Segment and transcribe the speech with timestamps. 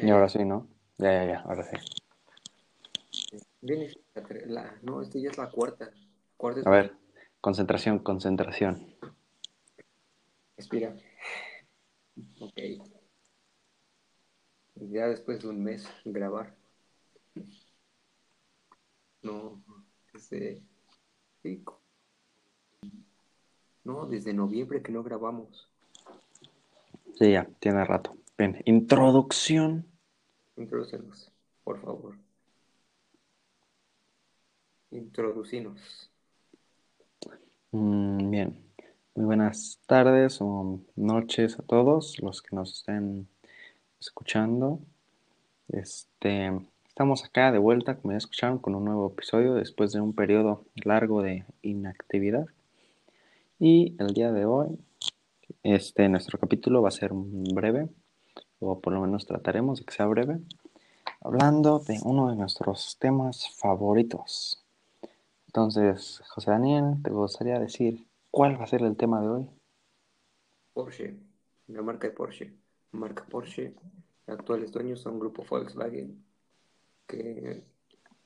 [0.00, 0.68] Y ahora sí, ¿no?
[0.98, 1.76] Ya, ya, ya, ahora sí.
[3.60, 3.92] Viene
[4.46, 5.90] la, no, esta ya es la cuarta.
[6.36, 6.94] cuarta es A ver,
[7.40, 8.94] concentración, concentración.
[10.56, 10.96] Respira.
[12.40, 12.58] Ok.
[14.76, 16.54] Ya después de un mes grabar.
[19.22, 19.60] No,
[20.12, 20.62] desde.
[21.42, 21.64] sí,
[23.82, 25.68] No, desde noviembre que no grabamos.
[27.18, 28.16] Sí, ya, tiene rato.
[28.38, 29.84] Bien, introducción.
[30.56, 31.28] Introducenos,
[31.64, 32.16] por favor.
[34.92, 36.08] Introducinos.
[37.72, 38.56] Mm, bien,
[39.16, 43.26] muy buenas tardes o noches a todos los que nos estén
[43.98, 44.78] escuchando.
[45.66, 46.52] Este,
[46.86, 50.64] estamos acá de vuelta, como ya escucharon, con un nuevo episodio después de un periodo
[50.76, 52.46] largo de inactividad.
[53.58, 54.78] Y el día de hoy,
[55.64, 57.88] este, nuestro capítulo va a ser breve,
[58.60, 60.40] o por lo menos trataremos de que sea breve,
[61.20, 64.64] hablando de uno de nuestros temas favoritos.
[65.46, 69.46] Entonces, José Daniel, ¿te gustaría decir cuál va a ser el tema de hoy?
[70.72, 71.16] Porsche,
[71.68, 72.54] la marca de Porsche.
[72.92, 73.74] Marca Porsche,
[74.26, 76.24] actuales dueños son Grupo Volkswagen,
[77.06, 77.64] que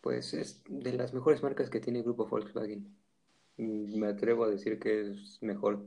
[0.00, 2.96] pues es de las mejores marcas que tiene Grupo Volkswagen.
[3.56, 5.84] Me atrevo a decir que es mejor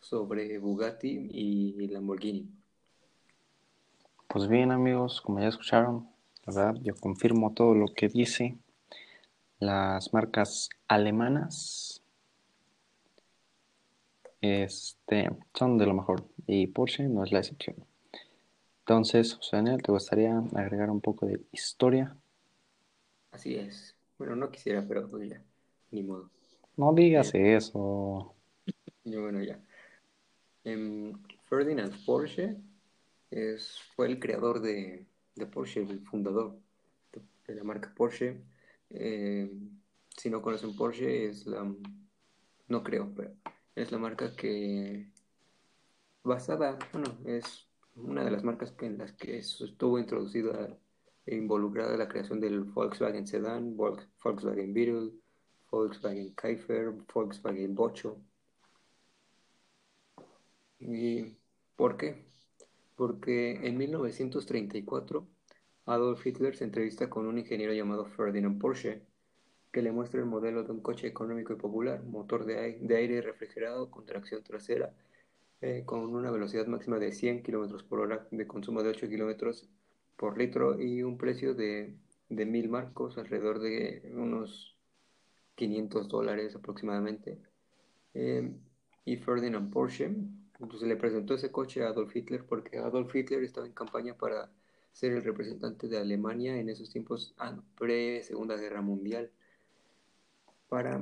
[0.00, 2.59] sobre Bugatti y Lamborghini.
[4.32, 6.08] Pues bien amigos, como ya escucharon,
[6.46, 8.56] la verdad yo confirmo todo lo que dice
[9.58, 12.00] las marcas alemanas
[14.40, 17.74] este, son de lo mejor y Porsche no es la excepción.
[18.82, 22.16] Entonces, José Daniel, ¿te gustaría agregar un poco de historia?
[23.32, 23.96] Así es.
[24.16, 25.42] Bueno, no quisiera, pero pues ya,
[25.90, 26.30] ni modo.
[26.76, 28.32] No digas eso.
[29.02, 29.58] Yo, bueno, ya.
[30.62, 32.69] Em, Ferdinand Porsche
[33.30, 36.58] es, fue el creador de, de Porsche, el fundador
[37.46, 38.40] de, la marca Porsche.
[38.90, 39.50] Eh,
[40.16, 41.72] si no conocen Porsche, es la.
[42.68, 43.32] No creo, pero
[43.74, 45.08] es la marca que.
[46.22, 47.66] Basada, bueno, es
[47.96, 50.76] una de las marcas en las que estuvo introducida
[51.26, 55.12] e involucrada la creación del Volkswagen Sedan, Volkswagen Beetle,
[55.70, 58.18] Volkswagen Kaifer, Volkswagen Bocho.
[60.80, 61.36] ¿Y
[61.76, 62.29] por qué?
[63.00, 65.26] Porque en 1934
[65.86, 69.00] Adolf Hitler se entrevista con un ingeniero llamado Ferdinand Porsche,
[69.72, 73.90] que le muestra el modelo de un coche económico y popular, motor de aire, refrigerado
[73.90, 74.92] con tracción trasera,
[75.62, 79.66] eh, con una velocidad máxima de 100 km por hora, de consumo de 8 km
[80.18, 81.96] por litro y un precio de,
[82.28, 84.76] de 1000 marcos, alrededor de unos
[85.54, 87.38] 500 dólares aproximadamente.
[88.12, 88.52] Eh,
[89.06, 90.14] y Ferdinand Porsche
[90.60, 94.50] entonces le presentó ese coche a Adolf Hitler porque Adolf Hitler estaba en campaña para
[94.92, 99.30] ser el representante de Alemania en esos tiempos ah, pre-Segunda Guerra Mundial
[100.68, 101.00] para,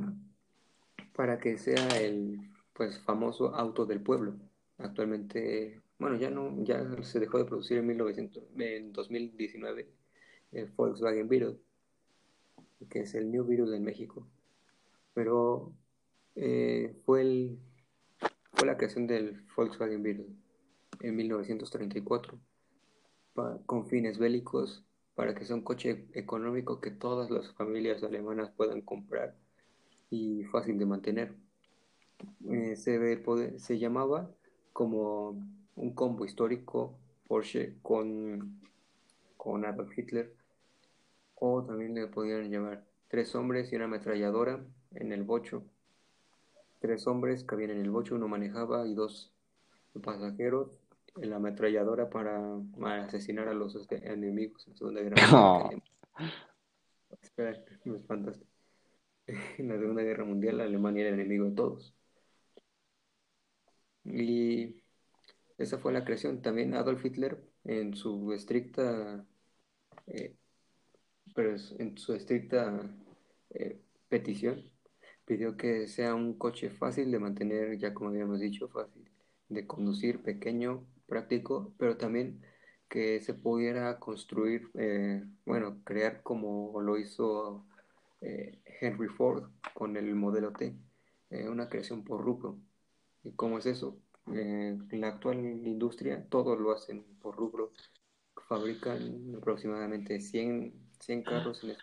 [1.14, 2.40] para que sea el
[2.72, 4.34] pues famoso auto del pueblo.
[4.78, 9.88] Actualmente, bueno, ya no ya se dejó de producir en 1900 en 2019
[10.52, 11.58] el Volkswagen Beetle,
[12.88, 14.26] que es el New Beetle en México.
[15.14, 15.72] Pero
[16.36, 17.58] eh, fue el
[18.58, 20.26] fue la creación del Volkswagen Beetle
[21.00, 22.40] en 1934
[23.66, 28.80] con fines bélicos para que sea un coche económico que todas las familias alemanas puedan
[28.80, 29.36] comprar
[30.10, 31.34] y fácil de mantener.
[32.50, 34.28] Eh, se, se llamaba
[34.72, 35.40] como
[35.76, 36.98] un combo histórico
[37.28, 38.60] Porsche con,
[39.36, 40.34] con Adolf Hitler
[41.36, 44.64] o también le podían llamar tres hombres y una ametralladora
[44.96, 45.62] en el bocho.
[46.80, 49.32] Tres hombres que habían en el bocho, uno manejaba y dos
[50.02, 50.70] pasajeros
[51.26, 52.60] la ametralladora para,
[53.04, 55.82] asesinar a los este, enemigos en Segunda Guerra Mundial.
[57.20, 58.46] Espera, me espantaste.
[59.58, 61.94] En la Segunda Guerra Mundial Alemania era el enemigo de todos.
[64.04, 64.82] Y
[65.58, 66.40] esa fue la creación.
[66.40, 69.26] También Adolf Hitler, en su estricta,
[70.06, 70.34] eh,
[71.34, 72.90] pero en su estricta
[73.50, 74.70] eh, petición,
[75.28, 79.04] pidió que sea un coche fácil de mantener, ya como habíamos dicho, fácil
[79.50, 82.42] de conducir, pequeño, práctico, pero también
[82.88, 87.66] que se pudiera construir, eh, bueno, crear como lo hizo
[88.22, 90.74] eh, Henry Ford con el modelo T,
[91.30, 92.58] eh, una creación por rubro.
[93.22, 94.00] ¿Y cómo es eso?
[94.30, 97.72] en la actual industria todos lo hacen por rubro,
[98.46, 101.76] fabrican aproximadamente 100, 100 carros en,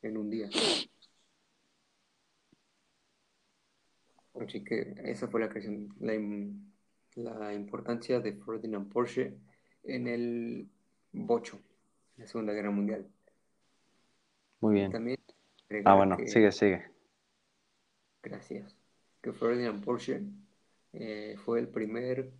[0.00, 0.48] en un día.
[4.44, 9.34] Así que esa fue la creación, la, la importancia de Ferdinand Porsche
[9.84, 10.68] en el
[11.12, 11.56] bocho
[12.16, 13.06] en la Segunda Guerra Mundial.
[14.60, 14.92] Muy bien.
[14.92, 15.18] También
[15.84, 16.82] Ah, bueno, que- sigue, sigue.
[18.22, 18.74] Gracias.
[19.22, 20.22] Que Ferdinand Porsche
[20.92, 22.30] eh, fue el primer,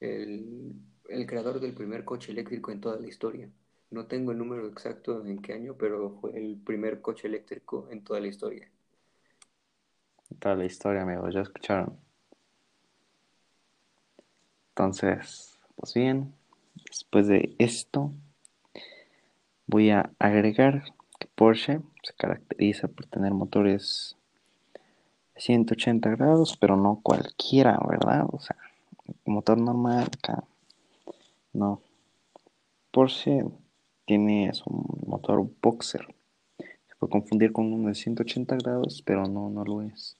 [0.00, 0.72] el,
[1.08, 3.50] el creador del primer coche eléctrico en toda la historia.
[3.90, 8.02] No tengo el número exacto en qué año, pero fue el primer coche eléctrico en
[8.04, 8.70] toda la historia.
[10.38, 11.98] Toda la historia, amigos, ya escucharon.
[14.70, 16.34] Entonces, pues bien,
[16.88, 18.12] después de esto,
[19.66, 20.84] voy a agregar
[21.18, 24.16] que Porsche se caracteriza por tener motores
[25.34, 28.26] de 180 grados, pero no cualquiera, ¿verdad?
[28.32, 28.56] O sea,
[29.24, 30.44] motor normal acá.
[31.52, 31.80] No.
[32.90, 33.44] Porsche
[34.06, 34.70] tiene su
[35.06, 36.06] motor boxer.
[36.58, 40.16] Se puede confundir con uno de 180 grados, pero no, no lo es.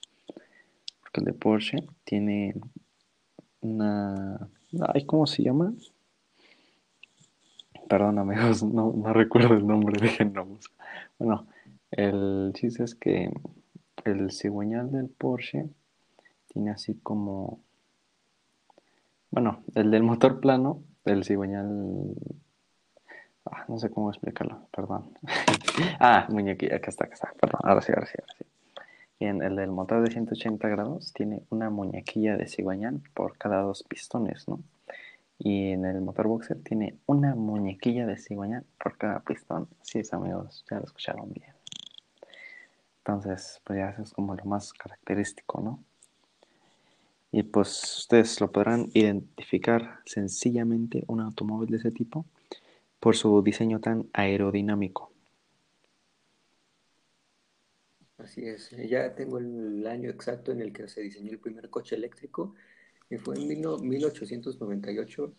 [1.12, 2.54] El de Porsche tiene
[3.60, 4.48] una...
[4.94, 5.74] Ay, ¿cómo se llama?
[7.88, 10.70] Perdón, amigos, no, no recuerdo el nombre, déjenos.
[11.18, 11.46] Bueno,
[11.90, 13.30] el chiste es que
[14.04, 15.68] el cigüeñal del Porsche
[16.48, 17.60] tiene así como...
[19.30, 22.14] Bueno, el del motor plano, el cigüeñal...
[23.44, 25.10] Ah, no sé cómo explicarlo, perdón.
[26.00, 28.41] ah, muñequilla, acá está, acá está, perdón, ahora sí, ahora sí, ahora sí.
[29.22, 33.84] Bien, el del motor de 180 grados tiene una muñequilla de cigüeñal por cada dos
[33.84, 34.58] pistones, ¿no?
[35.38, 39.68] Y en el motor boxer tiene una muñequilla de cigüeñal por cada pistón.
[39.80, 41.54] Así amigos, ya lo escucharon bien.
[42.98, 45.78] Entonces, pues ya eso es como lo más característico, ¿no?
[47.30, 52.24] Y pues ustedes lo podrán identificar sencillamente un automóvil de ese tipo
[52.98, 55.11] por su diseño tan aerodinámico.
[58.22, 58.70] Así es.
[58.88, 62.54] Ya tengo el año exacto en el que se diseñó el primer coche eléctrico.
[63.10, 65.34] Y fue en 1898.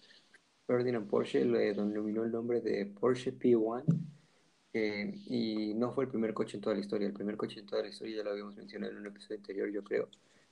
[0.68, 3.86] Ferdinand Porsche le denominó el nombre de Porsche P1.
[4.74, 7.08] eh, y no fue el primer coche en toda la historia.
[7.08, 9.70] El primer coche en toda la historia ya lo habíamos mencionado en un episodio anterior,
[9.72, 10.10] yo creo,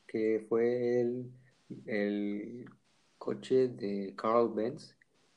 [0.07, 1.31] que fue el,
[1.85, 2.65] el
[3.17, 4.95] coche de Carl Benz.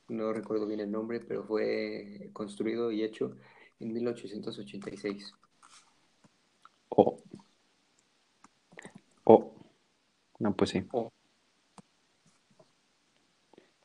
[0.08, 3.36] No recuerdo bien el nombre, pero fue construido y hecho
[3.80, 5.34] en 1886.
[6.96, 7.18] Oh.
[9.26, 9.52] Oh.
[10.38, 10.84] No, pues sí.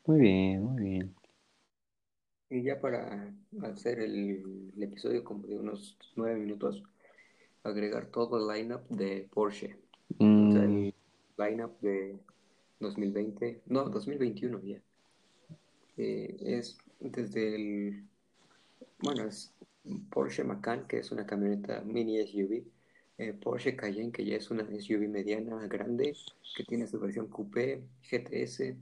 [0.06, 1.16] Muy bien, muy bien.
[2.50, 3.34] Y ya para
[3.64, 6.84] hacer el, el episodio como de unos nueve minutos,
[7.64, 9.78] agregar todo el lineup de Porsche.
[10.48, 10.96] O sea, Mm, el
[11.38, 12.20] lineup de
[12.80, 14.82] 2020, no, 2021 ya.
[15.98, 18.08] Eh, es desde el,
[19.00, 19.54] bueno, es
[20.12, 22.66] Porsche Macan, que es una camioneta mini SUV,
[23.20, 26.16] eh, Porsche Cayenne, que ya es una SUV mediana, grande,
[26.56, 28.76] que tiene su versión Coupé, GTS,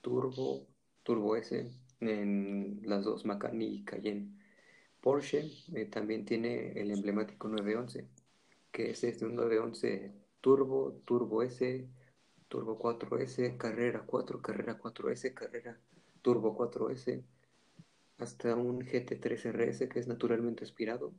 [0.00, 0.66] Turbo,
[1.02, 1.68] Turbo S,
[2.00, 4.28] en las dos Macan y Cayenne.
[5.00, 8.06] Porsche eh, también tiene el emblemático 911,
[8.70, 11.88] que es este un 911 Turbo, Turbo S,
[12.48, 15.76] Turbo 4S, Carrera 4, Carrera 4S, Carrera
[16.22, 17.22] Turbo 4S,
[18.18, 21.12] hasta un GT3 RS que es naturalmente aspirado,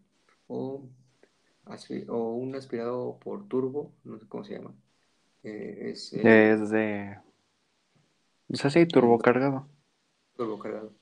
[0.48, 0.88] o,
[2.08, 4.74] o un aspirado por turbo, no sé cómo se llama.
[5.44, 7.18] Eh, es el es de.
[8.48, 9.68] Pues así, turbo cargado.
[10.36, 10.94] turbo cargado.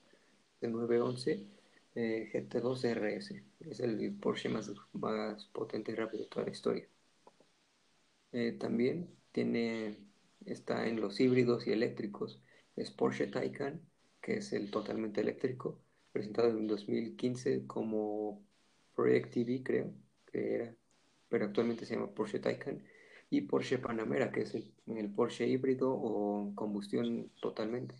[0.61, 1.45] El 911
[1.95, 6.87] eh, GT2 RS, es el Porsche más, más potente y rápido de toda la historia.
[8.31, 9.97] Eh, también tiene,
[10.45, 12.39] está en los híbridos y eléctricos.
[12.75, 13.81] Es Porsche Taycan,
[14.21, 15.79] que es el totalmente eléctrico,
[16.11, 18.43] presentado en 2015 como
[18.93, 19.93] Project TV, creo
[20.31, 20.75] que era,
[21.29, 22.83] pero actualmente se llama Porsche Taycan.
[23.31, 27.95] Y Porsche Panamera, que es el, el Porsche híbrido o combustión totalmente.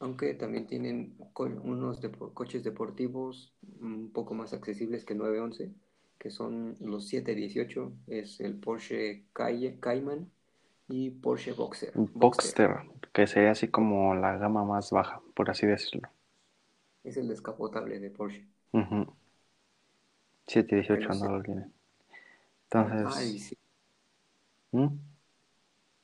[0.00, 1.16] Aunque también tienen
[1.62, 5.72] unos depo- coches deportivos un poco más accesibles que el 911,
[6.18, 10.28] que son los 718, es el Porsche Caye- Cayman
[10.88, 11.92] y Porsche Boxer.
[11.94, 12.78] Boxster,
[13.12, 16.08] que sería así como la gama más baja, por así decirlo.
[17.04, 18.46] Es el descapotable de Porsche.
[18.72, 19.06] Ujú.
[20.52, 21.22] 718 Pero sí.
[21.22, 21.62] no lo tiene.
[22.84, 23.42] Y Entonces.
[23.48, 23.58] sí,
[24.72, 24.88] ¿Mm?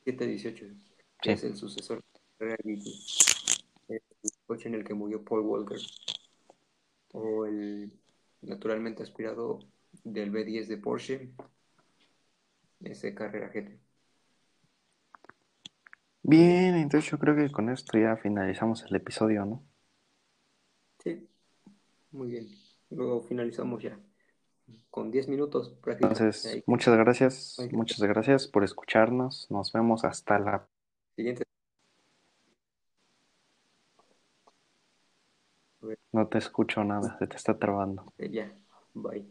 [0.05, 0.75] 718, Sí.
[1.21, 2.02] que es el sucesor
[2.38, 2.57] de.
[3.88, 4.02] El
[4.47, 5.78] coche en el que murió Paul Walker.
[7.12, 7.93] O el
[8.43, 9.59] naturalmente aspirado
[10.05, 11.31] del B10 de Porsche.
[12.81, 13.78] Ese Carrera GT.
[16.23, 19.64] Bien, entonces yo creo que con esto ya finalizamos el episodio, ¿no?
[21.02, 21.28] Sí,
[22.12, 22.49] muy bien.
[22.90, 23.99] Luego finalizamos ya.
[24.90, 26.25] Con 10 minutos prácticamente.
[26.25, 29.46] Entonces, muchas gracias, muchas gracias por escucharnos.
[29.50, 30.66] Nos vemos hasta la
[31.16, 31.44] Siguiente
[36.12, 38.12] No te escucho nada, se te está trabando.
[38.18, 38.52] ya,
[38.94, 39.26] bye.